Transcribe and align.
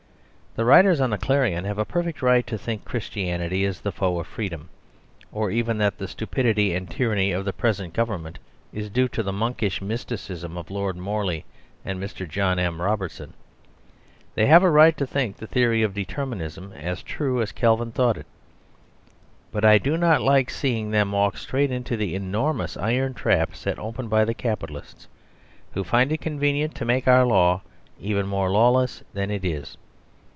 The 0.53 0.65
writers 0.65 0.99
on 0.99 1.11
the 1.11 1.17
"Clarion" 1.17 1.63
have 1.63 1.77
a 1.77 1.85
perfect 1.85 2.21
right 2.21 2.45
to 2.47 2.57
think 2.57 2.83
Christianity 2.83 3.63
is 3.63 3.79
the 3.79 3.91
foe 3.93 4.19
of 4.19 4.27
freedom, 4.27 4.67
or 5.31 5.49
even 5.49 5.77
that 5.77 5.97
the 5.97 6.09
stupidity 6.09 6.73
and 6.75 6.89
tyranny 6.91 7.31
of 7.31 7.45
the 7.45 7.53
present 7.53 7.93
Government 7.93 8.37
is 8.73 8.89
due 8.89 9.07
to 9.07 9.23
the 9.23 9.31
monkish 9.31 9.81
mysticism 9.81 10.57
of 10.57 10.69
Lord 10.69 10.97
Morley 10.97 11.45
and 11.85 12.03
Mr. 12.03 12.27
John 12.27 12.59
M. 12.59 12.81
Robertson. 12.81 13.33
They 14.35 14.45
have 14.47 14.61
a 14.61 14.69
right 14.69 14.97
to 14.97 15.07
think 15.07 15.37
the 15.37 15.47
theory 15.47 15.83
of 15.83 15.93
Determinism 15.93 16.73
as 16.73 17.01
true 17.01 17.41
as 17.41 17.53
Calvin 17.53 17.93
thought 17.93 18.17
it. 18.17 18.27
But 19.53 19.63
I 19.63 19.77
do 19.77 19.95
not 19.95 20.21
like 20.21 20.49
seeing 20.49 20.91
them 20.91 21.13
walk 21.13 21.37
straight 21.37 21.71
into 21.71 21.95
the 21.95 22.13
enormous 22.13 22.75
iron 22.75 23.13
trap 23.13 23.55
set 23.55 23.79
open 23.79 24.09
by 24.09 24.25
the 24.25 24.33
Capitalists, 24.33 25.07
who 25.75 25.85
find 25.85 26.11
it 26.11 26.19
convenient 26.19 26.75
to 26.75 26.83
make 26.83 27.07
our 27.07 27.25
law 27.25 27.61
even 28.01 28.27
more 28.27 28.51
lawless 28.51 29.01
than 29.13 29.31
it 29.31 29.45
is. 29.45 29.77